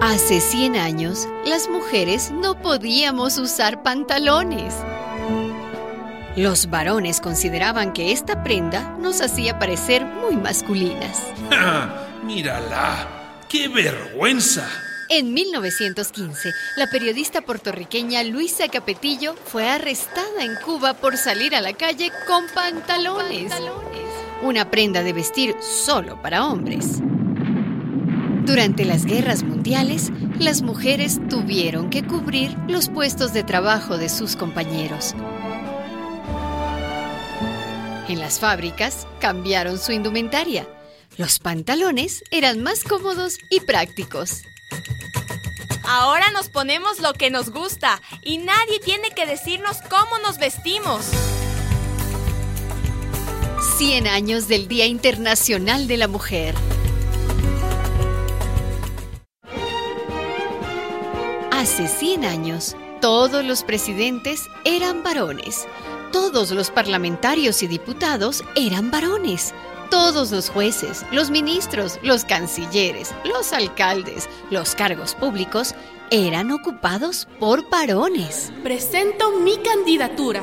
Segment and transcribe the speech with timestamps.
[0.00, 4.74] Hace 100 años, las mujeres no podíamos usar pantalones.
[6.36, 11.22] Los varones consideraban que esta prenda nos hacía parecer muy masculinas.
[12.24, 13.08] ¡Mírala!
[13.48, 14.68] ¡Qué vergüenza!
[15.08, 21.72] En 1915, la periodista puertorriqueña Luisa Capetillo fue arrestada en Cuba por salir a la
[21.72, 23.50] calle con pantalones.
[24.42, 27.00] Una prenda de vestir solo para hombres.
[28.46, 34.36] Durante las guerras mundiales, las mujeres tuvieron que cubrir los puestos de trabajo de sus
[34.36, 35.16] compañeros.
[38.08, 40.64] En las fábricas cambiaron su indumentaria.
[41.16, 44.42] Los pantalones eran más cómodos y prácticos.
[45.88, 51.04] Ahora nos ponemos lo que nos gusta y nadie tiene que decirnos cómo nos vestimos.
[53.76, 56.54] 100 años del Día Internacional de la Mujer.
[61.56, 65.66] Hace 100 años, todos los presidentes eran varones.
[66.12, 69.54] Todos los parlamentarios y diputados eran varones.
[69.90, 75.74] Todos los jueces, los ministros, los cancilleres, los alcaldes, los cargos públicos
[76.10, 78.52] eran ocupados por varones.
[78.62, 80.42] Presento mi candidatura.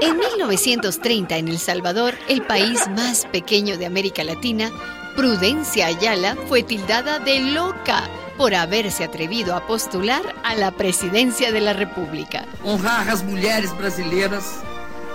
[0.00, 4.70] En 1930 en El Salvador, el país más pequeño de América Latina,
[5.16, 11.62] Prudencia Ayala fue tildada de loca por haberse atrevido a postular a la presidencia de
[11.62, 12.46] la República.
[12.62, 14.58] Honrar a las mujeres brasileiras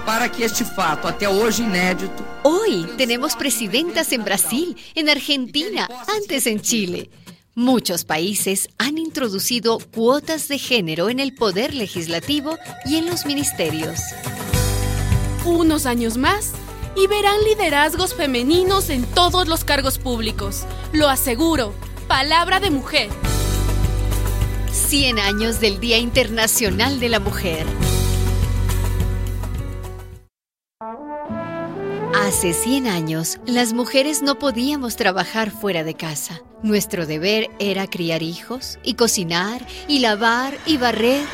[0.04, 2.26] para que este fato, até hoje inédito.
[2.42, 7.12] Hoy tenemos presidentas en Brasil, en Argentina, antes en Chile.
[7.54, 14.00] Muchos países han introducido cuotas de género en el poder legislativo y en los ministerios.
[15.46, 16.54] Unos años más
[16.95, 20.66] y verán liderazgos femeninos en todos los cargos públicos.
[20.94, 21.73] Lo aseguro.
[22.08, 23.09] Palabra de mujer.
[24.72, 27.66] 100 años del Día Internacional de la Mujer.
[32.13, 36.41] Hace 100 años, las mujeres no podíamos trabajar fuera de casa.
[36.63, 41.25] Nuestro deber era criar hijos y cocinar y lavar y barrer.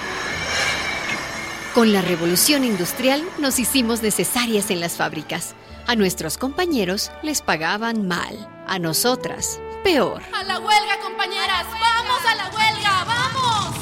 [1.74, 5.54] Con la revolución industrial nos hicimos necesarias en las fábricas.
[5.86, 8.36] A nuestros compañeros les pagaban mal,
[8.68, 10.22] a nosotras peor.
[10.34, 13.76] A la huelga, compañeras, vamos a la huelga, vamos.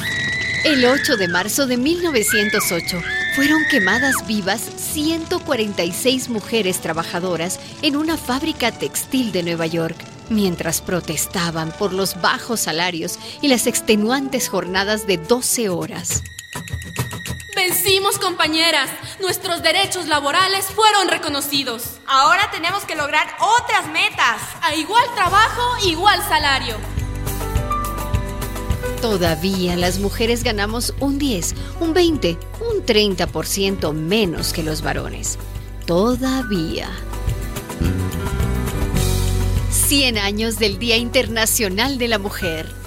[0.66, 3.02] El 8 de marzo de 1908
[3.36, 9.98] fueron quemadas vivas 146 mujeres trabajadoras en una fábrica textil de Nueva York,
[10.30, 16.24] mientras protestaban por los bajos salarios y las extenuantes jornadas de 12 horas.
[17.76, 18.90] Vencimos, compañeras.
[19.20, 21.98] Nuestros derechos laborales fueron reconocidos.
[22.08, 24.42] Ahora tenemos que lograr otras metas.
[24.62, 26.78] A igual trabajo, igual salario.
[29.02, 35.38] Todavía las mujeres ganamos un 10, un 20, un 30% menos que los varones.
[35.86, 36.90] Todavía.
[39.72, 42.85] 100 años del Día Internacional de la Mujer.